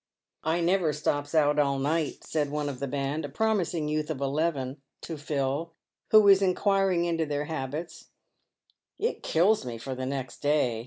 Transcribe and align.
"I 0.43 0.61
never 0.61 0.93
stops 0.93 1.35
out 1.35 1.59
all 1.59 1.77
night," 1.77 2.23
said 2.23 2.49
one 2.49 2.69
of 2.69 2.79
the 2.79 2.87
band, 2.87 3.23
a 3.23 3.29
promising 3.29 3.87
youth 3.87 4.09
of 4.09 4.19
eleven, 4.19 4.81
to 5.01 5.15
Phil, 5.15 5.75
who 6.09 6.21
was 6.21 6.41
inquiring 6.41 7.05
into 7.05 7.27
their 7.27 7.45
habits;" 7.45 8.07
it 8.97 9.21
kills 9.21 9.63
me 9.63 9.77
for 9.77 9.93
the 9.93 10.07
next 10.07 10.37
day. 10.39 10.79